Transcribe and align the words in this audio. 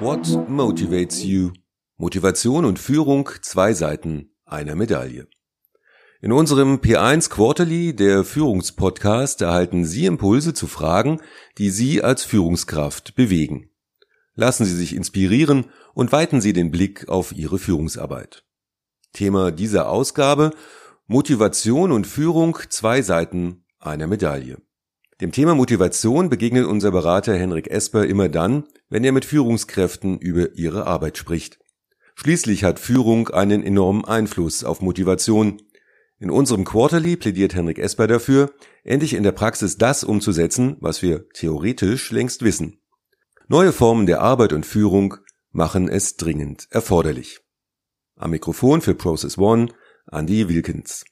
What 0.00 0.48
motivates 0.48 1.22
you? 1.22 1.52
Motivation 1.96 2.64
und 2.64 2.80
Führung, 2.80 3.30
zwei 3.42 3.72
Seiten 3.72 4.34
einer 4.44 4.74
Medaille. 4.74 5.28
In 6.20 6.32
unserem 6.32 6.78
P1 6.78 7.30
Quarterly, 7.30 7.94
der 7.94 8.24
Führungspodcast, 8.24 9.42
erhalten 9.42 9.84
Sie 9.84 10.06
Impulse 10.06 10.54
zu 10.54 10.66
Fragen, 10.66 11.20
die 11.58 11.70
Sie 11.70 12.02
als 12.02 12.24
Führungskraft 12.24 13.14
bewegen. 13.14 13.70
Lassen 14.34 14.64
Sie 14.64 14.74
sich 14.74 14.96
inspirieren 14.96 15.66
und 15.94 16.10
weiten 16.10 16.40
Sie 16.40 16.52
den 16.52 16.72
Blick 16.72 17.08
auf 17.08 17.30
Ihre 17.30 17.60
Führungsarbeit. 17.60 18.42
Thema 19.12 19.52
dieser 19.52 19.88
Ausgabe 19.88 20.50
Motivation 21.06 21.92
und 21.92 22.08
Führung, 22.08 22.58
zwei 22.70 23.02
Seiten 23.02 23.62
einer 23.86 24.06
Medaille. 24.06 24.58
Dem 25.20 25.32
Thema 25.32 25.54
Motivation 25.54 26.28
begegnet 26.28 26.66
unser 26.66 26.90
Berater 26.90 27.34
Henrik 27.34 27.68
Esper 27.68 28.04
immer 28.04 28.28
dann, 28.28 28.64
wenn 28.90 29.02
er 29.02 29.12
mit 29.12 29.24
Führungskräften 29.24 30.18
über 30.18 30.54
ihre 30.54 30.86
Arbeit 30.86 31.16
spricht. 31.16 31.58
Schließlich 32.16 32.64
hat 32.64 32.78
Führung 32.78 33.28
einen 33.28 33.62
enormen 33.62 34.04
Einfluss 34.04 34.64
auf 34.64 34.82
Motivation. 34.82 35.62
In 36.18 36.30
unserem 36.30 36.64
Quarterly 36.64 37.16
plädiert 37.16 37.54
Henrik 37.54 37.78
Esper 37.78 38.06
dafür, 38.06 38.52
endlich 38.84 39.14
in 39.14 39.22
der 39.22 39.32
Praxis 39.32 39.78
das 39.78 40.04
umzusetzen, 40.04 40.76
was 40.80 41.02
wir 41.02 41.28
theoretisch 41.30 42.10
längst 42.10 42.42
wissen. 42.42 42.80
Neue 43.48 43.72
Formen 43.72 44.06
der 44.06 44.20
Arbeit 44.20 44.52
und 44.52 44.66
Führung 44.66 45.16
machen 45.50 45.88
es 45.88 46.16
dringend 46.16 46.66
erforderlich. 46.70 47.40
Am 48.16 48.30
Mikrofon 48.30 48.80
für 48.80 48.94
Process 48.94 49.38
One 49.38 49.68
Andy 50.10 50.48
Wilkins. 50.48 51.04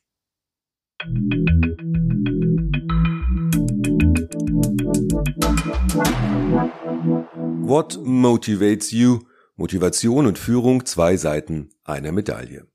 What 7.66 7.98
motivates 8.04 8.92
you? 8.92 9.20
Motivation 9.56 10.26
und 10.26 10.38
Führung 10.38 10.86
zwei 10.86 11.16
Seiten 11.16 11.70
einer 11.82 12.12
Medaille. 12.12 12.68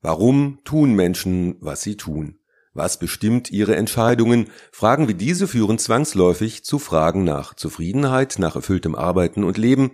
Warum 0.00 0.58
tun 0.64 0.94
Menschen, 0.94 1.54
was 1.60 1.82
sie 1.82 1.96
tun? 1.96 2.40
Was 2.72 2.98
bestimmt 2.98 3.52
ihre 3.52 3.76
Entscheidungen? 3.76 4.48
Fragen 4.72 5.06
wie 5.06 5.14
diese 5.14 5.46
führen 5.46 5.78
zwangsläufig 5.78 6.64
zu 6.64 6.80
Fragen 6.80 7.22
nach 7.22 7.54
Zufriedenheit, 7.54 8.40
nach 8.40 8.56
erfülltem 8.56 8.96
Arbeiten 8.96 9.44
und 9.44 9.56
Leben 9.56 9.92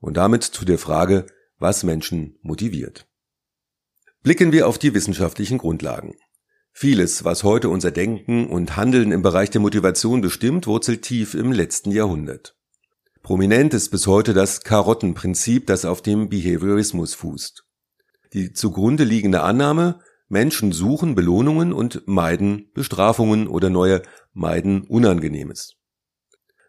und 0.00 0.18
damit 0.18 0.42
zu 0.42 0.66
der 0.66 0.78
Frage, 0.78 1.24
was 1.58 1.84
Menschen 1.84 2.38
motiviert. 2.42 3.06
Blicken 4.22 4.52
wir 4.52 4.68
auf 4.68 4.76
die 4.78 4.92
wissenschaftlichen 4.92 5.56
Grundlagen. 5.56 6.16
Vieles, 6.76 7.24
was 7.24 7.44
heute 7.44 7.68
unser 7.68 7.92
Denken 7.92 8.48
und 8.48 8.76
Handeln 8.76 9.12
im 9.12 9.22
Bereich 9.22 9.48
der 9.48 9.60
Motivation 9.60 10.20
bestimmt, 10.20 10.66
wurzelt 10.66 11.02
tief 11.02 11.34
im 11.34 11.52
letzten 11.52 11.92
Jahrhundert. 11.92 12.56
Prominent 13.22 13.72
ist 13.74 13.90
bis 13.90 14.08
heute 14.08 14.34
das 14.34 14.62
Karottenprinzip, 14.64 15.68
das 15.68 15.84
auf 15.84 16.02
dem 16.02 16.28
Behaviorismus 16.28 17.14
fußt. 17.14 17.64
Die 18.32 18.52
zugrunde 18.52 19.04
liegende 19.04 19.42
Annahme, 19.42 20.00
Menschen 20.28 20.72
suchen 20.72 21.14
Belohnungen 21.14 21.72
und 21.72 22.02
meiden 22.08 22.72
Bestrafungen 22.74 23.46
oder 23.46 23.70
neue 23.70 24.02
meiden 24.32 24.82
Unangenehmes. 24.82 25.76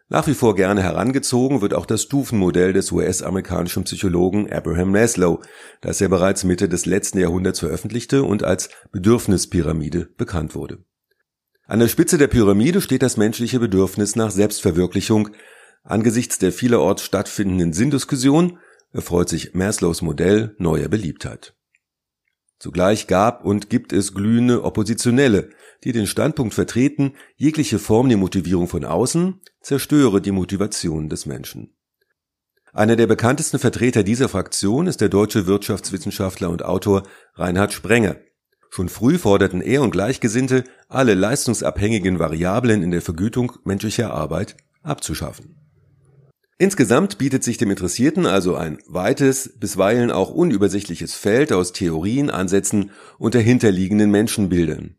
Nach 0.08 0.26
wie 0.26 0.34
vor 0.34 0.54
gerne 0.54 0.82
herangezogen 0.82 1.60
wird 1.60 1.74
auch 1.74 1.86
das 1.86 2.02
Stufenmodell 2.02 2.72
des 2.72 2.92
US-amerikanischen 2.92 3.84
Psychologen 3.84 4.52
Abraham 4.52 4.92
Maslow, 4.92 5.42
das 5.80 6.00
er 6.00 6.08
bereits 6.08 6.44
Mitte 6.44 6.68
des 6.68 6.86
letzten 6.86 7.18
Jahrhunderts 7.18 7.58
veröffentlichte 7.58 8.22
und 8.22 8.44
als 8.44 8.68
Bedürfnispyramide 8.92 10.08
bekannt 10.16 10.54
wurde. 10.54 10.78
An 11.66 11.80
der 11.80 11.88
Spitze 11.88 12.18
der 12.18 12.28
Pyramide 12.28 12.80
steht 12.80 13.02
das 13.02 13.16
menschliche 13.16 13.58
Bedürfnis 13.58 14.14
nach 14.14 14.30
Selbstverwirklichung, 14.30 15.30
Angesichts 15.86 16.38
der 16.40 16.50
vielerorts 16.50 17.04
stattfindenden 17.04 17.72
Sinndiskussion 17.72 18.58
erfreut 18.92 19.28
sich 19.28 19.54
Maslows 19.54 20.02
Modell 20.02 20.56
neuer 20.58 20.88
Beliebtheit. 20.88 21.54
Zugleich 22.58 23.06
gab 23.06 23.44
und 23.44 23.68
gibt 23.68 23.92
es 23.92 24.14
glühende 24.14 24.64
Oppositionelle, 24.64 25.50
die 25.84 25.92
den 25.92 26.06
Standpunkt 26.06 26.54
vertreten, 26.54 27.12
jegliche 27.36 27.78
Form 27.78 28.08
der 28.08 28.18
Motivierung 28.18 28.66
von 28.66 28.84
außen 28.84 29.40
zerstöre 29.60 30.20
die 30.20 30.32
Motivation 30.32 31.08
des 31.08 31.26
Menschen. 31.26 31.76
Einer 32.72 32.96
der 32.96 33.06
bekanntesten 33.06 33.58
Vertreter 33.58 34.02
dieser 34.02 34.28
Fraktion 34.28 34.86
ist 34.86 35.00
der 35.00 35.08
deutsche 35.08 35.46
Wirtschaftswissenschaftler 35.46 36.50
und 36.50 36.64
Autor 36.64 37.04
Reinhard 37.34 37.72
Sprenger. 37.72 38.16
Schon 38.70 38.88
früh 38.88 39.16
forderten 39.18 39.62
er 39.62 39.82
und 39.82 39.90
Gleichgesinnte, 39.90 40.64
alle 40.88 41.14
leistungsabhängigen 41.14 42.18
Variablen 42.18 42.82
in 42.82 42.90
der 42.90 43.00
Vergütung 43.00 43.52
menschlicher 43.64 44.12
Arbeit 44.12 44.56
abzuschaffen. 44.82 45.65
Insgesamt 46.58 47.18
bietet 47.18 47.44
sich 47.44 47.58
dem 47.58 47.70
Interessierten 47.70 48.24
also 48.24 48.54
ein 48.54 48.78
weites, 48.86 49.58
bisweilen 49.58 50.10
auch 50.10 50.30
unübersichtliches 50.30 51.14
Feld 51.14 51.52
aus 51.52 51.72
Theorien, 51.72 52.30
Ansätzen 52.30 52.92
und 53.18 53.34
dahinterliegenden 53.34 54.10
Menschenbildern. 54.10 54.96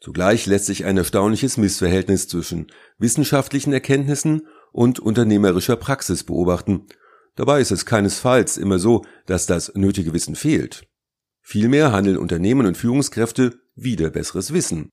Zugleich 0.00 0.44
lässt 0.46 0.66
sich 0.66 0.84
ein 0.84 0.98
erstaunliches 0.98 1.56
Missverhältnis 1.56 2.28
zwischen 2.28 2.66
wissenschaftlichen 2.98 3.72
Erkenntnissen 3.72 4.48
und 4.70 5.00
unternehmerischer 5.00 5.76
Praxis 5.76 6.24
beobachten. 6.24 6.86
Dabei 7.36 7.62
ist 7.62 7.70
es 7.70 7.86
keinesfalls 7.86 8.58
immer 8.58 8.78
so, 8.78 9.06
dass 9.24 9.46
das 9.46 9.74
nötige 9.74 10.12
Wissen 10.12 10.34
fehlt. 10.34 10.86
Vielmehr 11.40 11.92
handeln 11.92 12.18
Unternehmen 12.18 12.66
und 12.66 12.76
Führungskräfte 12.76 13.60
wieder 13.74 14.10
besseres 14.10 14.52
Wissen. 14.52 14.90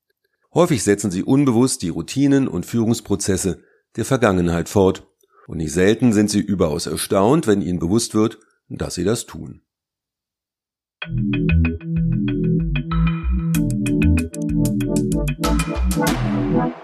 Häufig 0.54 0.84
setzen 0.84 1.12
sie 1.12 1.24
unbewusst 1.24 1.82
die 1.82 1.90
Routinen 1.90 2.48
und 2.48 2.66
Führungsprozesse 2.66 3.64
der 3.98 4.06
Vergangenheit 4.06 4.70
fort 4.70 5.09
und 5.50 5.58
nicht 5.58 5.74
selten 5.74 6.14
sind 6.14 6.30
sie 6.30 6.42
überaus 6.42 6.86
erstaunt, 6.86 7.48
wenn 7.48 7.64
ihnen 7.64 7.80
bewusst 7.80 8.14
wird, 8.14 8.38
dass 8.68 8.94
sie 8.94 9.04
das 9.04 9.26
tun. 9.26 9.64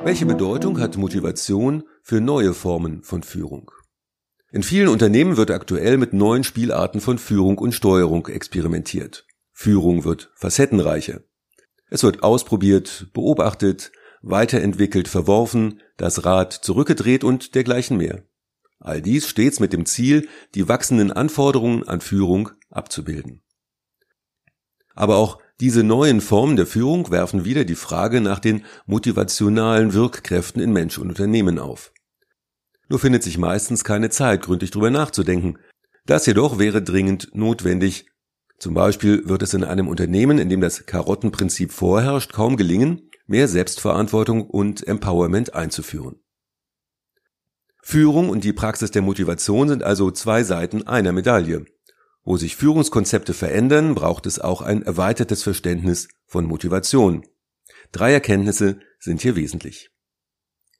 Welche 0.03 0.25
Bedeutung 0.25 0.79
hat 0.79 0.97
Motivation 0.97 1.83
für 2.01 2.19
neue 2.19 2.55
Formen 2.55 3.03
von 3.03 3.21
Führung? 3.21 3.69
In 4.51 4.63
vielen 4.63 4.87
Unternehmen 4.87 5.37
wird 5.37 5.51
aktuell 5.51 5.97
mit 5.97 6.13
neuen 6.13 6.43
Spielarten 6.43 7.01
von 7.01 7.19
Führung 7.19 7.59
und 7.59 7.73
Steuerung 7.73 8.25
experimentiert. 8.25 9.27
Führung 9.51 10.05
wird 10.05 10.31
facettenreicher. 10.33 11.21
Es 11.91 12.01
wird 12.01 12.23
ausprobiert, 12.23 13.11
beobachtet, 13.13 13.91
weiterentwickelt, 14.23 15.07
verworfen, 15.07 15.81
das 15.97 16.25
Rad 16.25 16.51
zurückgedreht 16.51 17.23
und 17.23 17.53
dergleichen 17.53 17.97
mehr. 17.97 18.23
All 18.79 19.01
dies 19.01 19.27
stets 19.27 19.59
mit 19.59 19.73
dem 19.73 19.85
Ziel, 19.85 20.27
die 20.53 20.67
wachsenden 20.67 21.11
Anforderungen 21.11 21.87
an 21.87 22.01
Führung 22.01 22.51
abzubilden. 22.69 23.41
Aber 24.93 25.17
auch 25.17 25.39
diese 25.59 25.83
neuen 25.83 26.19
Formen 26.21 26.57
der 26.57 26.67
Führung 26.67 27.11
werfen 27.11 27.45
wieder 27.45 27.63
die 27.63 27.75
Frage 27.75 28.19
nach 28.19 28.39
den 28.39 28.65
motivationalen 28.85 29.93
Wirkkräften 29.93 30.61
in 30.61 30.73
Mensch 30.73 30.97
und 30.97 31.09
Unternehmen 31.09 31.59
auf. 31.59 31.93
Nur 32.89 32.99
findet 32.99 33.23
sich 33.23 33.37
meistens 33.37 33.83
keine 33.83 34.09
Zeit, 34.09 34.41
gründlich 34.43 34.71
darüber 34.71 34.89
nachzudenken. 34.89 35.57
Das 36.05 36.25
jedoch 36.25 36.59
wäre 36.59 36.83
dringend 36.83 37.29
notwendig. 37.33 38.07
Zum 38.59 38.73
Beispiel 38.73 39.27
wird 39.27 39.41
es 39.41 39.53
in 39.53 39.63
einem 39.63 39.87
Unternehmen, 39.87 40.37
in 40.37 40.49
dem 40.49 40.61
das 40.61 40.85
Karottenprinzip 40.85 41.71
vorherrscht, 41.71 42.33
kaum 42.33 42.57
gelingen, 42.57 43.09
mehr 43.25 43.47
Selbstverantwortung 43.47 44.47
und 44.47 44.87
Empowerment 44.87 45.55
einzuführen. 45.55 46.19
Führung 47.87 48.29
und 48.29 48.43
die 48.43 48.51
Praxis 48.51 48.89
der 48.89 49.03
Motivation 49.03 49.69
sind 49.69 49.83
also 49.83 50.09
zwei 50.09 50.43
Seiten 50.43 50.87
einer 50.87 51.11
Medaille. 51.11 51.65
Wo 52.23 52.35
sich 52.35 52.55
Führungskonzepte 52.55 53.35
verändern, 53.35 53.93
braucht 53.93 54.25
es 54.25 54.39
auch 54.39 54.63
ein 54.63 54.81
erweitertes 54.81 55.43
Verständnis 55.43 56.07
von 56.25 56.45
Motivation. 56.45 57.27
Drei 57.91 58.11
Erkenntnisse 58.11 58.79
sind 58.97 59.21
hier 59.21 59.35
wesentlich. 59.35 59.91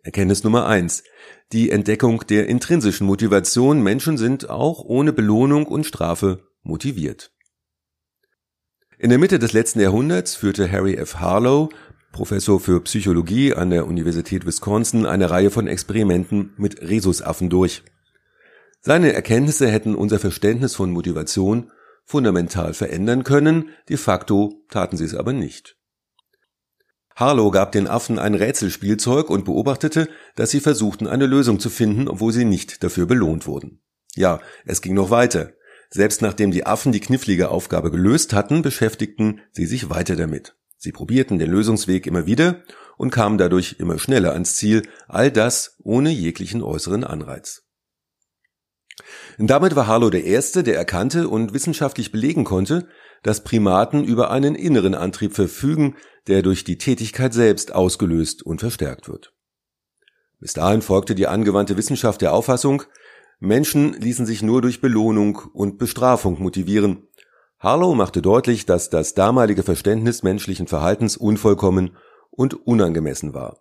Erkenntnis 0.01 0.43
Nummer 0.43 0.65
eins: 0.65 1.03
Die 1.51 1.69
Entdeckung 1.69 2.25
der 2.25 2.47
intrinsischen 2.47 3.05
Motivation. 3.05 3.83
Menschen 3.83 4.17
sind 4.17 4.49
auch 4.49 4.79
ohne 4.79 5.13
Belohnung 5.13 5.67
und 5.67 5.85
Strafe 5.85 6.47
motiviert. 6.63 7.31
In 8.97 9.11
der 9.11 9.19
Mitte 9.19 9.37
des 9.37 9.53
letzten 9.53 9.79
Jahrhunderts 9.79 10.35
führte 10.35 10.71
Harry 10.71 10.95
F. 10.95 11.17
Harlow 11.17 11.69
Professor 12.15 12.61
für 12.61 12.81
Psychologie 12.81 13.53
an 13.53 13.71
der 13.71 13.85
Universität 13.85 14.45
Wisconsin, 14.45 15.05
eine 15.05 15.31
Reihe 15.31 15.51
von 15.51 15.67
Experimenten 15.67 16.53
mit 16.55 16.81
Rhesusaffen 16.81 17.49
durch. 17.49 17.83
Seine 18.79 19.11
Erkenntnisse 19.11 19.67
hätten 19.67 19.95
unser 19.95 20.17
Verständnis 20.17 20.75
von 20.75 20.91
Motivation 20.91 21.71
fundamental 22.05 22.73
verändern 22.73 23.25
können, 23.25 23.67
de 23.89 23.97
facto 23.97 24.63
taten 24.69 24.95
sie 24.95 25.03
es 25.03 25.13
aber 25.13 25.33
nicht. 25.33 25.75
Harlow 27.17 27.51
gab 27.51 27.73
den 27.73 27.85
Affen 27.85 28.17
ein 28.17 28.33
Rätselspielzeug 28.33 29.29
und 29.29 29.43
beobachtete, 29.43 30.07
dass 30.37 30.51
sie 30.51 30.61
versuchten, 30.61 31.07
eine 31.07 31.25
Lösung 31.25 31.59
zu 31.59 31.69
finden, 31.69 32.07
obwohl 32.07 32.31
sie 32.31 32.45
nicht 32.45 32.81
dafür 32.81 33.07
belohnt 33.07 33.45
wurden. 33.45 33.81
Ja, 34.15 34.39
es 34.63 34.81
ging 34.81 34.93
noch 34.93 35.09
weiter. 35.09 35.51
Selbst 35.89 36.21
nachdem 36.21 36.51
die 36.51 36.65
Affen 36.65 36.93
die 36.93 37.01
knifflige 37.01 37.49
Aufgabe 37.49 37.91
gelöst 37.91 38.31
hatten, 38.31 38.61
beschäftigten 38.61 39.41
sie 39.51 39.65
sich 39.65 39.89
weiter 39.89 40.15
damit. 40.15 40.55
Sie 40.77 40.91
probierten 40.91 41.39
den 41.39 41.49
Lösungsweg 41.49 42.07
immer 42.07 42.25
wieder 42.25 42.63
und 42.97 43.11
kamen 43.11 43.37
dadurch 43.37 43.77
immer 43.79 43.99
schneller 43.99 44.33
ans 44.33 44.55
Ziel, 44.55 44.87
all 45.07 45.31
das 45.31 45.77
ohne 45.83 46.09
jeglichen 46.09 46.61
äußeren 46.61 47.03
Anreiz. 47.03 47.63
Damit 49.37 49.75
war 49.75 49.87
Harlow 49.87 50.09
der 50.09 50.23
Erste, 50.23 50.63
der 50.63 50.77
erkannte 50.77 51.27
und 51.27 51.53
wissenschaftlich 51.53 52.11
belegen 52.11 52.45
konnte, 52.45 52.87
dass 53.23 53.43
Primaten 53.43 54.03
über 54.03 54.31
einen 54.31 54.55
inneren 54.55 54.95
Antrieb 54.95 55.33
verfügen, 55.33 55.95
der 56.27 56.41
durch 56.41 56.63
die 56.63 56.77
Tätigkeit 56.77 57.33
selbst 57.33 57.73
ausgelöst 57.73 58.43
und 58.43 58.59
verstärkt 58.59 59.09
wird. 59.09 59.33
Bis 60.39 60.53
dahin 60.53 60.81
folgte 60.81 61.15
die 61.15 61.27
angewandte 61.27 61.77
Wissenschaft 61.77 62.21
der 62.21 62.33
Auffassung, 62.33 62.83
Menschen 63.39 63.93
ließen 63.93 64.25
sich 64.25 64.41
nur 64.41 64.61
durch 64.61 64.79
Belohnung 64.79 65.41
und 65.53 65.77
Bestrafung 65.77 66.41
motivieren. 66.41 67.07
Harlow 67.65 67.95
machte 67.95 68.21
deutlich, 68.21 68.67
dass 68.67 68.91
das 68.91 69.15
damalige 69.15 69.63
Verständnis 69.63 70.21
menschlichen 70.21 70.67
Verhaltens 70.67 71.17
unvollkommen 71.17 71.97
und 72.29 72.53
unangemessen 72.53 73.33
war. 73.33 73.57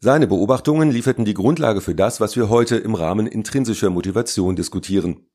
Seine 0.00 0.26
Beobachtungen 0.26 0.90
lieferten 0.90 1.24
die 1.24 1.32
Grundlage 1.32 1.80
für 1.80 1.94
das, 1.94 2.20
was 2.20 2.34
wir 2.34 2.48
heute 2.48 2.74
im 2.74 2.96
Rahmen 2.96 3.28
intrinsischer 3.28 3.88
Motivation 3.90 4.56
diskutieren. 4.56 5.28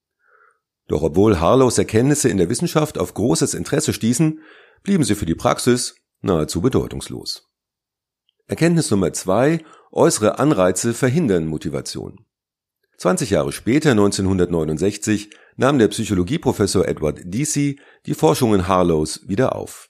Doch 0.90 1.04
obwohl 1.04 1.40
Harlows 1.40 1.78
Erkenntnisse 1.78 2.28
in 2.28 2.36
der 2.36 2.50
Wissenschaft 2.50 2.98
auf 2.98 3.14
großes 3.14 3.54
Interesse 3.54 3.94
stießen, 3.94 4.42
blieben 4.84 5.06
sie 5.06 5.16
für 5.16 5.26
die 5.26 5.36
Praxis 5.36 5.96
nahezu 6.20 6.60
bedeutungslos. 6.60 7.48
Erkenntnis 8.48 8.92
Nummer 8.92 9.14
zwei 9.14 9.64
Äußere 9.94 10.38
Anreize 10.38 10.94
verhindern 10.94 11.48
Motivation. 11.48 12.26
20 12.98 13.30
Jahre 13.30 13.54
später, 13.54 13.92
1969, 13.92 15.30
nahm 15.60 15.78
der 15.78 15.90
Psychologieprofessor 15.90 16.88
Edward 16.88 17.20
Deasy 17.26 17.82
die 18.06 18.14
Forschungen 18.14 18.70
Harlows 18.70 19.28
wieder 19.28 19.58
auf. 19.58 19.90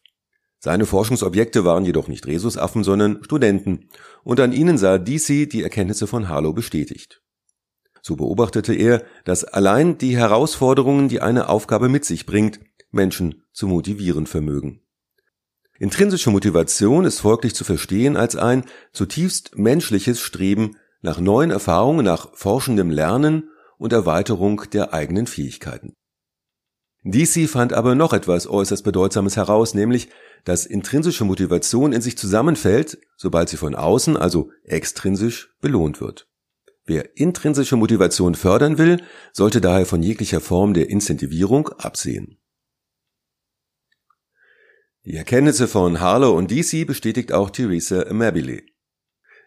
Seine 0.57 0.87
Forschungsobjekte 0.87 1.63
waren 1.63 1.85
jedoch 1.85 2.07
nicht 2.07 2.25
Rhesusaffen, 2.25 2.83
sondern 2.83 3.23
Studenten, 3.23 3.87
und 4.23 4.39
an 4.39 4.51
ihnen 4.51 4.79
sah 4.79 4.97
Deasy 4.97 5.47
die 5.47 5.61
Erkenntnisse 5.61 6.07
von 6.07 6.27
Harlow 6.27 6.53
bestätigt. 6.53 7.21
So 8.01 8.15
beobachtete 8.15 8.73
er, 8.73 9.03
dass 9.25 9.43
allein 9.43 9.99
die 9.99 10.17
Herausforderungen, 10.17 11.07
die 11.07 11.21
eine 11.21 11.49
Aufgabe 11.49 11.87
mit 11.87 12.03
sich 12.03 12.25
bringt, 12.25 12.59
Menschen 12.89 13.43
zu 13.53 13.67
motivieren 13.67 14.25
vermögen. 14.25 14.81
Intrinsische 15.77 16.31
Motivation 16.31 17.05
ist 17.05 17.19
folglich 17.19 17.53
zu 17.53 17.63
verstehen 17.63 18.17
als 18.17 18.35
ein 18.35 18.65
zutiefst 18.91 19.55
menschliches 19.55 20.19
Streben 20.19 20.77
nach 21.01 21.19
neuen 21.19 21.51
Erfahrungen, 21.51 22.03
nach 22.03 22.29
forschendem 22.33 22.89
Lernen 22.89 23.49
und 23.79 23.91
Erweiterung 23.91 24.61
der 24.71 24.93
eigenen 24.93 25.25
Fähigkeiten. 25.25 25.95
DC 27.03 27.49
fand 27.49 27.73
aber 27.73 27.95
noch 27.95 28.13
etwas 28.13 28.45
äußerst 28.45 28.83
Bedeutsames 28.83 29.37
heraus, 29.37 29.73
nämlich, 29.73 30.09
dass 30.43 30.65
intrinsische 30.65 31.23
Motivation 31.23 31.93
in 31.93 32.01
sich 32.01 32.17
zusammenfällt, 32.17 32.99
sobald 33.17 33.49
sie 33.49 33.57
von 33.57 33.73
außen, 33.73 34.17
also 34.17 34.51
extrinsisch, 34.63 35.55
belohnt 35.61 36.01
wird. 36.01 36.27
Wer 36.85 37.17
intrinsische 37.17 37.77
Motivation 37.77 38.35
fördern 38.35 38.77
will, 38.77 39.01
sollte 39.31 39.61
daher 39.61 39.85
von 39.85 40.03
jeglicher 40.03 40.41
Form 40.41 40.73
der 40.73 40.89
Incentivierung 40.89 41.69
absehen. 41.69 42.37
Die 45.05 45.15
Erkenntnisse 45.15 45.67
von 45.67 46.01
Harlow 46.01 46.37
und 46.37 46.51
DC 46.51 46.85
bestätigt 46.85 47.31
auch 47.31 47.49
Theresa 47.49 48.03
Amabile. 48.03 48.63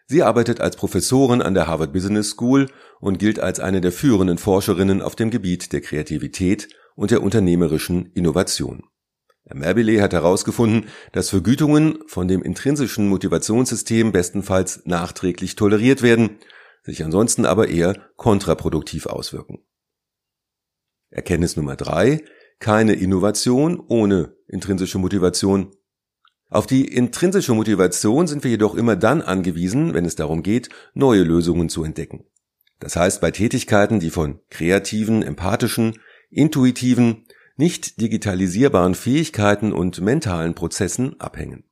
Sie 0.07 0.23
arbeitet 0.23 0.59
als 0.59 0.75
Professorin 0.75 1.41
an 1.41 1.53
der 1.53 1.67
Harvard 1.67 1.93
Business 1.93 2.31
School 2.31 2.69
und 3.03 3.19
gilt 3.19 3.37
als 3.37 3.59
eine 3.59 3.81
der 3.81 3.91
führenden 3.91 4.37
Forscherinnen 4.37 5.01
auf 5.01 5.17
dem 5.17 5.29
Gebiet 5.29 5.73
der 5.73 5.81
Kreativität 5.81 6.69
und 6.95 7.11
der 7.11 7.21
unternehmerischen 7.21 8.05
Innovation. 8.13 8.83
Amabile 9.49 10.01
hat 10.01 10.13
herausgefunden, 10.13 10.87
dass 11.11 11.29
Vergütungen 11.29 11.99
von 12.07 12.29
dem 12.29 12.41
intrinsischen 12.41 13.09
Motivationssystem 13.09 14.13
bestenfalls 14.13 14.83
nachträglich 14.85 15.57
toleriert 15.57 16.01
werden, 16.01 16.37
sich 16.81 17.03
ansonsten 17.03 17.45
aber 17.45 17.67
eher 17.67 18.09
kontraproduktiv 18.15 19.05
auswirken. 19.05 19.59
Erkenntnis 21.09 21.57
Nummer 21.57 21.75
drei 21.75 22.23
keine 22.59 22.93
Innovation 22.93 23.83
ohne 23.85 24.33
intrinsische 24.47 24.97
Motivation. 24.97 25.75
Auf 26.49 26.67
die 26.67 26.87
intrinsische 26.87 27.53
Motivation 27.53 28.27
sind 28.27 28.45
wir 28.45 28.51
jedoch 28.51 28.75
immer 28.75 28.95
dann 28.95 29.21
angewiesen, 29.21 29.93
wenn 29.93 30.05
es 30.05 30.15
darum 30.15 30.41
geht, 30.41 30.69
neue 30.93 31.23
Lösungen 31.23 31.67
zu 31.67 31.83
entdecken. 31.83 32.23
Das 32.83 32.97
heißt 32.97 33.21
bei 33.21 33.31
Tätigkeiten, 33.31 34.01
die 34.01 34.09
von 34.09 34.41
kreativen, 34.49 35.23
empathischen, 35.23 35.99
intuitiven, 36.29 37.25
nicht 37.55 38.01
digitalisierbaren 38.01 38.93
Fähigkeiten 38.93 39.71
und 39.71 40.01
mentalen 40.01 40.53
Prozessen 40.53 41.17
abhängen. 41.17 41.63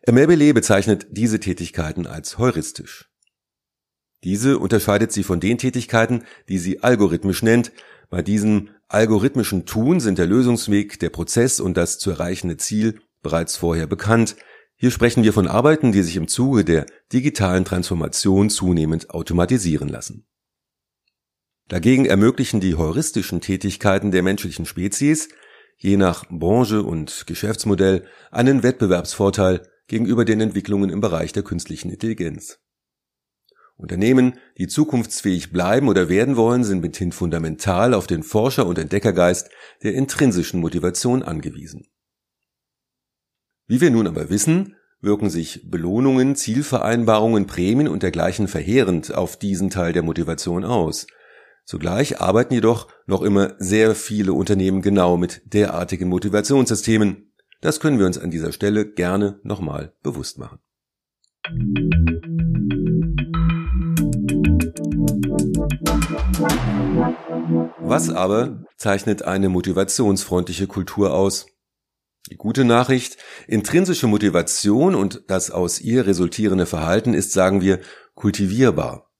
Emerbele 0.00 0.54
bezeichnet 0.54 1.08
diese 1.10 1.40
Tätigkeiten 1.40 2.06
als 2.06 2.38
heuristisch. 2.38 3.10
Diese 4.24 4.58
unterscheidet 4.58 5.12
sie 5.12 5.24
von 5.24 5.40
den 5.40 5.58
Tätigkeiten, 5.58 6.24
die 6.48 6.56
sie 6.56 6.82
algorithmisch 6.82 7.42
nennt, 7.42 7.70
bei 8.08 8.22
diesem 8.22 8.70
algorithmischen 8.88 9.66
Tun 9.66 10.00
sind 10.00 10.16
der 10.16 10.26
Lösungsweg, 10.26 10.98
der 11.00 11.10
Prozess 11.10 11.60
und 11.60 11.76
das 11.76 11.98
zu 11.98 12.12
erreichende 12.12 12.56
Ziel 12.56 12.98
bereits 13.22 13.58
vorher 13.58 13.86
bekannt. 13.86 14.36
Hier 14.76 14.90
sprechen 14.90 15.22
wir 15.22 15.34
von 15.34 15.46
Arbeiten, 15.46 15.92
die 15.92 16.02
sich 16.02 16.16
im 16.16 16.28
Zuge 16.28 16.64
der 16.64 16.86
digitalen 17.12 17.66
Transformation 17.66 18.48
zunehmend 18.48 19.10
automatisieren 19.10 19.90
lassen. 19.90 20.24
Dagegen 21.70 22.04
ermöglichen 22.04 22.58
die 22.58 22.74
heuristischen 22.74 23.40
Tätigkeiten 23.40 24.10
der 24.10 24.24
menschlichen 24.24 24.66
Spezies 24.66 25.28
je 25.76 25.96
nach 25.96 26.24
Branche 26.28 26.82
und 26.82 27.28
Geschäftsmodell 27.28 28.04
einen 28.32 28.64
Wettbewerbsvorteil 28.64 29.62
gegenüber 29.86 30.24
den 30.24 30.40
Entwicklungen 30.40 30.90
im 30.90 31.00
Bereich 31.00 31.32
der 31.32 31.44
künstlichen 31.44 31.90
Intelligenz. 31.90 32.58
Unternehmen, 33.76 34.34
die 34.58 34.66
zukunftsfähig 34.66 35.52
bleiben 35.52 35.88
oder 35.88 36.08
werden 36.08 36.36
wollen, 36.36 36.64
sind 36.64 36.80
mithin 36.80 37.12
fundamental 37.12 37.94
auf 37.94 38.08
den 38.08 38.24
Forscher- 38.24 38.66
und 38.66 38.76
Entdeckergeist 38.76 39.48
der 39.84 39.94
intrinsischen 39.94 40.60
Motivation 40.60 41.22
angewiesen. 41.22 41.86
Wie 43.68 43.80
wir 43.80 43.92
nun 43.92 44.08
aber 44.08 44.28
wissen, 44.28 44.74
wirken 45.00 45.30
sich 45.30 45.70
Belohnungen, 45.70 46.34
Zielvereinbarungen, 46.34 47.46
Prämien 47.46 47.86
und 47.86 48.02
dergleichen 48.02 48.48
verheerend 48.48 49.14
auf 49.14 49.38
diesen 49.38 49.70
Teil 49.70 49.92
der 49.92 50.02
Motivation 50.02 50.64
aus. 50.64 51.06
Zugleich 51.64 52.20
arbeiten 52.20 52.54
jedoch 52.54 52.88
noch 53.06 53.22
immer 53.22 53.54
sehr 53.58 53.94
viele 53.94 54.32
Unternehmen 54.32 54.82
genau 54.82 55.16
mit 55.16 55.42
derartigen 55.52 56.08
Motivationssystemen. 56.08 57.32
Das 57.60 57.80
können 57.80 57.98
wir 57.98 58.06
uns 58.06 58.18
an 58.18 58.30
dieser 58.30 58.52
Stelle 58.52 58.90
gerne 58.90 59.38
nochmal 59.42 59.92
bewusst 60.02 60.38
machen. 60.38 60.58
Was 67.78 68.10
aber 68.10 68.64
zeichnet 68.76 69.22
eine 69.22 69.48
motivationsfreundliche 69.48 70.66
Kultur 70.66 71.12
aus? 71.12 71.46
Die 72.30 72.36
gute 72.36 72.64
Nachricht, 72.64 73.16
intrinsische 73.48 74.06
Motivation 74.06 74.94
und 74.94 75.24
das 75.28 75.50
aus 75.50 75.80
ihr 75.80 76.06
resultierende 76.06 76.66
Verhalten 76.66 77.14
ist, 77.14 77.32
sagen 77.32 77.60
wir, 77.60 77.80
kultivierbar. 78.14 79.10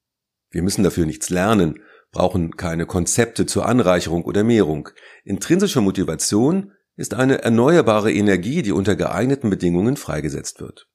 Wir 0.51 0.63
müssen 0.63 0.85
dafür 0.85 1.07
nichts 1.07 1.31
lernen, 1.31 1.81
brauchen 2.13 2.57
keine 2.57 2.87
Konzepte 2.87 3.47
zur 3.47 3.67
Anreicherung 3.67 4.25
oder 4.25 4.45
Mehrung. 4.45 4.89
Intrinsische 5.25 5.81
Motivation 5.81 6.73
ist 6.97 7.15
eine 7.15 7.43
erneuerbare 7.43 8.13
Energie, 8.13 8.63
die 8.63 8.73
unter 8.73 8.97
geeigneten 8.97 9.49
Bedingungen 9.49 9.97
freigesetzt 9.97 10.61
wird. 10.61 10.89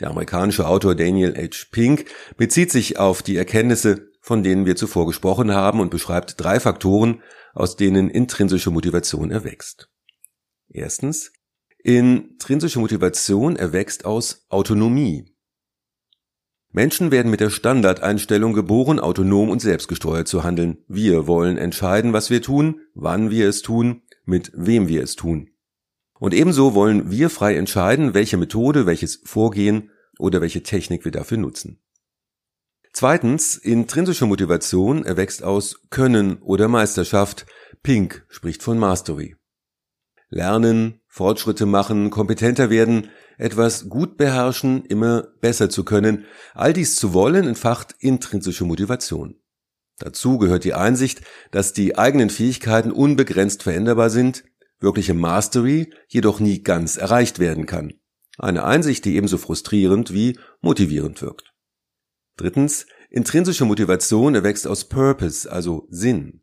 Der 0.00 0.10
amerikanische 0.10 0.66
Autor 0.66 0.94
Daniel 0.94 1.34
H. 1.36 1.66
Pink 1.70 2.06
bezieht 2.36 2.70
sich 2.70 2.98
auf 2.98 3.22
die 3.22 3.36
Erkenntnisse, 3.36 4.08
von 4.20 4.42
denen 4.42 4.64
wir 4.66 4.76
zuvor 4.76 5.06
gesprochen 5.06 5.52
haben 5.52 5.80
und 5.80 5.90
beschreibt 5.90 6.40
drei 6.40 6.60
Faktoren, 6.60 7.22
aus 7.52 7.76
denen 7.76 8.08
intrinsische 8.08 8.70
Motivation 8.70 9.30
erwächst. 9.30 9.90
Erstens, 10.68 11.32
intrinsische 11.78 12.78
Motivation 12.78 13.56
erwächst 13.56 14.04
aus 14.04 14.46
Autonomie. 14.48 15.34
Menschen 16.70 17.10
werden 17.10 17.30
mit 17.30 17.40
der 17.40 17.50
Standardeinstellung 17.50 18.52
geboren, 18.52 19.00
autonom 19.00 19.48
und 19.48 19.60
selbstgesteuert 19.60 20.28
zu 20.28 20.44
handeln. 20.44 20.78
Wir 20.86 21.26
wollen 21.26 21.56
entscheiden, 21.56 22.12
was 22.12 22.30
wir 22.30 22.42
tun, 22.42 22.80
wann 22.94 23.30
wir 23.30 23.48
es 23.48 23.62
tun, 23.62 24.02
mit 24.24 24.52
wem 24.54 24.88
wir 24.88 25.02
es 25.02 25.16
tun. 25.16 25.50
Und 26.18 26.34
ebenso 26.34 26.74
wollen 26.74 27.10
wir 27.10 27.30
frei 27.30 27.56
entscheiden, 27.56 28.12
welche 28.12 28.36
Methode, 28.36 28.86
welches 28.86 29.22
Vorgehen 29.24 29.90
oder 30.18 30.40
welche 30.40 30.62
Technik 30.62 31.04
wir 31.04 31.12
dafür 31.12 31.38
nutzen. 31.38 31.80
Zweitens, 32.92 33.56
intrinsische 33.56 34.26
Motivation 34.26 35.04
erwächst 35.04 35.42
aus 35.42 35.82
Können 35.90 36.38
oder 36.42 36.68
Meisterschaft. 36.68 37.46
Pink 37.82 38.26
spricht 38.28 38.62
von 38.62 38.78
Mastery. 38.78 39.36
Lernen, 40.30 41.00
Fortschritte 41.18 41.66
machen, 41.66 42.10
kompetenter 42.10 42.70
werden, 42.70 43.10
etwas 43.36 43.88
gut 43.88 44.16
beherrschen, 44.16 44.84
immer 44.86 45.28
besser 45.40 45.68
zu 45.68 45.84
können, 45.84 46.24
all 46.54 46.72
dies 46.72 46.96
zu 46.96 47.12
wollen 47.12 47.46
entfacht 47.46 47.94
intrinsische 47.98 48.64
Motivation. 48.64 49.34
Dazu 49.98 50.38
gehört 50.38 50.64
die 50.64 50.74
Einsicht, 50.74 51.22
dass 51.50 51.72
die 51.72 51.98
eigenen 51.98 52.30
Fähigkeiten 52.30 52.92
unbegrenzt 52.92 53.64
veränderbar 53.64 54.10
sind 54.10 54.44
wirkliche 54.80 55.14
Mastery 55.14 55.92
jedoch 56.08 56.40
nie 56.40 56.62
ganz 56.62 56.96
erreicht 56.96 57.38
werden 57.38 57.66
kann. 57.66 57.94
Eine 58.38 58.64
Einsicht, 58.64 59.04
die 59.04 59.16
ebenso 59.16 59.38
frustrierend 59.38 60.12
wie 60.12 60.38
motivierend 60.60 61.20
wirkt. 61.22 61.52
Drittens, 62.36 62.86
intrinsische 63.10 63.64
Motivation 63.64 64.36
erwächst 64.36 64.66
aus 64.66 64.88
Purpose, 64.88 65.50
also 65.50 65.88
Sinn. 65.90 66.42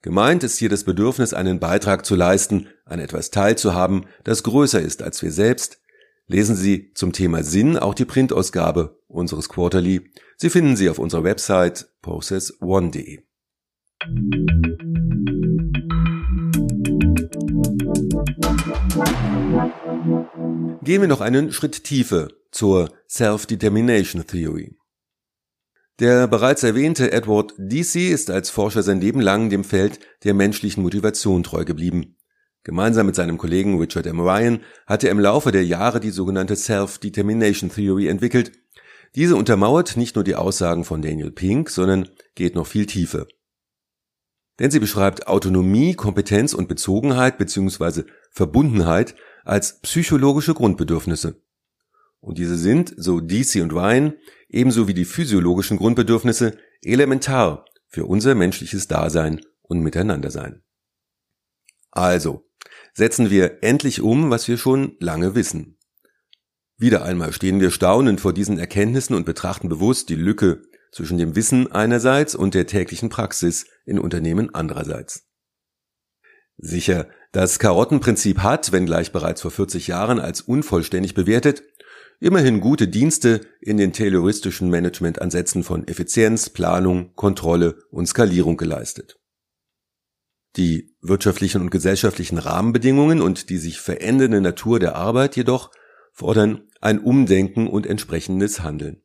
Gemeint 0.00 0.44
ist 0.44 0.58
hier 0.58 0.68
das 0.68 0.84
Bedürfnis, 0.84 1.34
einen 1.34 1.58
Beitrag 1.58 2.06
zu 2.06 2.14
leisten, 2.14 2.68
an 2.84 3.00
etwas 3.00 3.30
teilzuhaben, 3.30 4.06
das 4.22 4.44
größer 4.44 4.80
ist 4.80 5.02
als 5.02 5.22
wir 5.22 5.32
selbst. 5.32 5.80
Lesen 6.28 6.54
Sie 6.54 6.92
zum 6.94 7.12
Thema 7.12 7.42
Sinn 7.42 7.76
auch 7.76 7.94
die 7.94 8.04
Printausgabe 8.04 9.00
unseres 9.08 9.48
Quarterly. 9.48 10.08
Sie 10.36 10.50
finden 10.50 10.76
sie 10.76 10.88
auf 10.88 10.98
unserer 10.98 11.24
Website 11.24 11.88
processone.de. 12.02 13.24
Gehen 20.82 21.00
wir 21.00 21.08
noch 21.08 21.20
einen 21.20 21.50
Schritt 21.50 21.82
tiefer 21.82 22.28
zur 22.52 22.92
Self-Determination 23.08 24.24
Theory. 24.26 24.77
Der 26.00 26.28
bereits 26.28 26.62
erwähnte 26.62 27.10
Edward 27.10 27.54
Deasy 27.58 28.06
ist 28.06 28.30
als 28.30 28.50
Forscher 28.50 28.84
sein 28.84 29.00
Leben 29.00 29.20
lang 29.20 29.50
dem 29.50 29.64
Feld 29.64 29.98
der 30.22 30.32
menschlichen 30.32 30.84
Motivation 30.84 31.42
treu 31.42 31.64
geblieben. 31.64 32.16
Gemeinsam 32.62 33.06
mit 33.06 33.16
seinem 33.16 33.36
Kollegen 33.36 33.78
Richard 33.80 34.06
M. 34.06 34.20
Ryan 34.20 34.60
hat 34.86 35.02
er 35.02 35.10
im 35.10 35.18
Laufe 35.18 35.50
der 35.50 35.64
Jahre 35.64 35.98
die 35.98 36.10
sogenannte 36.10 36.54
Self-Determination 36.54 37.70
Theory 37.70 38.06
entwickelt. 38.06 38.52
Diese 39.16 39.34
untermauert 39.34 39.96
nicht 39.96 40.14
nur 40.14 40.22
die 40.22 40.36
Aussagen 40.36 40.84
von 40.84 41.02
Daniel 41.02 41.32
Pink, 41.32 41.68
sondern 41.68 42.08
geht 42.36 42.54
noch 42.54 42.66
viel 42.68 42.86
tiefer. 42.86 43.26
Denn 44.60 44.70
sie 44.70 44.80
beschreibt 44.80 45.26
Autonomie, 45.26 45.94
Kompetenz 45.94 46.52
und 46.52 46.68
Bezogenheit 46.68 47.38
bzw. 47.38 48.04
Verbundenheit 48.30 49.16
als 49.44 49.80
psychologische 49.80 50.54
Grundbedürfnisse. 50.54 51.42
Und 52.20 52.38
diese 52.38 52.56
sind, 52.56 52.94
so 52.96 53.20
DC 53.20 53.62
und 53.62 53.72
Ryan, 53.72 54.14
ebenso 54.48 54.88
wie 54.88 54.94
die 54.94 55.04
physiologischen 55.04 55.76
Grundbedürfnisse 55.76 56.58
elementar 56.82 57.64
für 57.88 58.06
unser 58.06 58.34
menschliches 58.34 58.88
Dasein 58.88 59.40
und 59.62 59.80
Miteinandersein. 59.80 60.62
Also, 61.90 62.48
setzen 62.94 63.30
wir 63.30 63.62
endlich 63.62 64.00
um, 64.00 64.30
was 64.30 64.48
wir 64.48 64.58
schon 64.58 64.96
lange 65.00 65.34
wissen. 65.34 65.78
Wieder 66.76 67.04
einmal 67.04 67.32
stehen 67.32 67.60
wir 67.60 67.70
staunend 67.70 68.20
vor 68.20 68.32
diesen 68.32 68.58
Erkenntnissen 68.58 69.14
und 69.14 69.26
betrachten 69.26 69.68
bewusst 69.68 70.08
die 70.08 70.14
Lücke 70.14 70.62
zwischen 70.92 71.18
dem 71.18 71.34
Wissen 71.34 71.70
einerseits 71.70 72.34
und 72.34 72.54
der 72.54 72.66
täglichen 72.66 73.08
Praxis 73.08 73.66
in 73.84 73.98
Unternehmen 73.98 74.54
andererseits. 74.54 75.28
Sicher, 76.56 77.08
das 77.32 77.58
Karottenprinzip 77.58 78.38
hat, 78.38 78.72
wenngleich 78.72 79.12
bereits 79.12 79.42
vor 79.42 79.50
40 79.50 79.86
Jahren 79.86 80.18
als 80.18 80.40
unvollständig 80.40 81.14
bewertet, 81.14 81.62
immerhin 82.20 82.60
gute 82.60 82.88
Dienste 82.88 83.42
in 83.60 83.76
den 83.76 83.92
tayloristischen 83.92 84.70
Managementansätzen 84.70 85.62
von 85.64 85.86
Effizienz, 85.86 86.50
Planung, 86.50 87.14
Kontrolle 87.14 87.78
und 87.90 88.06
Skalierung 88.06 88.56
geleistet. 88.56 89.18
Die 90.56 90.96
wirtschaftlichen 91.00 91.60
und 91.60 91.70
gesellschaftlichen 91.70 92.38
Rahmenbedingungen 92.38 93.20
und 93.20 93.50
die 93.50 93.58
sich 93.58 93.80
verändernde 93.80 94.40
Natur 94.40 94.80
der 94.80 94.96
Arbeit 94.96 95.36
jedoch 95.36 95.70
fordern 96.12 96.68
ein 96.80 96.98
Umdenken 96.98 97.68
und 97.68 97.86
entsprechendes 97.86 98.62
Handeln. 98.62 99.02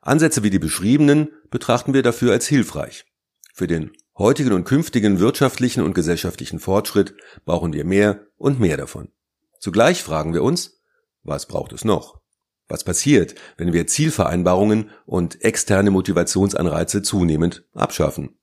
Ansätze 0.00 0.42
wie 0.42 0.50
die 0.50 0.58
beschriebenen 0.58 1.28
betrachten 1.50 1.94
wir 1.94 2.02
dafür 2.02 2.32
als 2.32 2.46
hilfreich. 2.46 3.04
Für 3.52 3.66
den 3.66 3.92
heutigen 4.18 4.52
und 4.52 4.64
künftigen 4.64 5.20
wirtschaftlichen 5.20 5.84
und 5.84 5.94
gesellschaftlichen 5.94 6.58
Fortschritt 6.58 7.14
brauchen 7.44 7.72
wir 7.72 7.84
mehr 7.84 8.26
und 8.36 8.58
mehr 8.58 8.76
davon. 8.76 9.12
Zugleich 9.60 10.02
fragen 10.02 10.34
wir 10.34 10.42
uns, 10.42 10.80
was 11.22 11.46
braucht 11.46 11.72
es 11.72 11.84
noch? 11.84 12.23
Was 12.68 12.82
passiert, 12.82 13.34
wenn 13.56 13.72
wir 13.72 13.86
Zielvereinbarungen 13.86 14.90
und 15.04 15.42
externe 15.42 15.90
Motivationsanreize 15.90 17.02
zunehmend 17.02 17.64
abschaffen? 17.74 18.38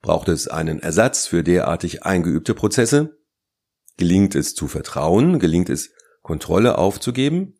Braucht 0.00 0.28
es 0.28 0.48
einen 0.48 0.80
Ersatz 0.80 1.26
für 1.26 1.44
derartig 1.44 2.02
eingeübte 2.04 2.54
Prozesse? 2.54 3.18
Gelingt 3.98 4.34
es 4.34 4.54
zu 4.54 4.68
vertrauen? 4.68 5.38
Gelingt 5.38 5.68
es, 5.68 5.90
Kontrolle 6.22 6.78
aufzugeben? 6.78 7.54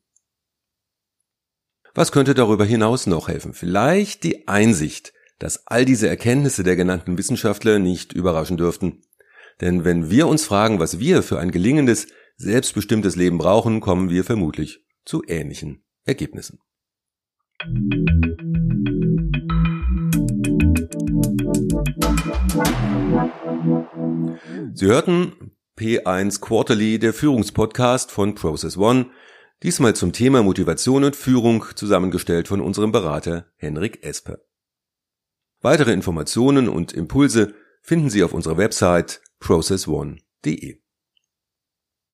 Was 1.94 2.10
könnte 2.10 2.32
darüber 2.32 2.64
hinaus 2.64 3.06
noch 3.06 3.28
helfen? 3.28 3.52
Vielleicht 3.52 4.24
die 4.24 4.48
Einsicht, 4.48 5.12
dass 5.38 5.66
all 5.66 5.84
diese 5.84 6.08
Erkenntnisse 6.08 6.62
der 6.62 6.74
genannten 6.74 7.18
Wissenschaftler 7.18 7.78
nicht 7.78 8.14
überraschen 8.14 8.56
dürften. 8.56 9.02
Denn 9.60 9.84
wenn 9.84 10.08
wir 10.08 10.26
uns 10.26 10.46
fragen, 10.46 10.80
was 10.80 10.98
wir 10.98 11.22
für 11.22 11.38
ein 11.38 11.50
gelingendes, 11.50 12.06
selbstbestimmtes 12.36 13.14
Leben 13.14 13.36
brauchen, 13.36 13.80
kommen 13.80 14.08
wir 14.08 14.24
vermutlich 14.24 14.82
zu 15.04 15.22
ähnlichen 15.26 15.84
Ergebnissen. 16.04 16.58
Sie 24.74 24.86
hörten 24.86 25.52
P1 25.78 26.40
Quarterly, 26.40 26.98
der 26.98 27.12
Führungspodcast 27.12 28.10
von 28.10 28.34
Process 28.34 28.76
One, 28.76 29.10
diesmal 29.62 29.94
zum 29.94 30.12
Thema 30.12 30.42
Motivation 30.42 31.04
und 31.04 31.16
Führung, 31.16 31.64
zusammengestellt 31.74 32.48
von 32.48 32.60
unserem 32.60 32.92
Berater 32.92 33.46
Henrik 33.56 34.04
Esper. 34.04 34.38
Weitere 35.60 35.92
Informationen 35.92 36.68
und 36.68 36.92
Impulse 36.92 37.54
finden 37.82 38.10
Sie 38.10 38.22
auf 38.24 38.32
unserer 38.32 38.56
Website 38.56 39.22
processone.de. 39.38 40.82